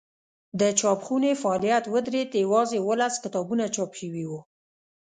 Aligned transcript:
د 0.59 0.61
چاپخونې 0.79 1.31
فعالیت 1.41 1.83
ودرېد 1.93 2.29
یوازې 2.43 2.77
اوولس 2.81 3.15
کتابونه 3.23 3.65
چاپ 3.75 3.91
شوي 3.99 4.25
وو. 4.29 4.39